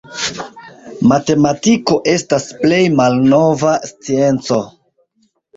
[1.11, 4.59] Matematiko estas plej malnova scienco.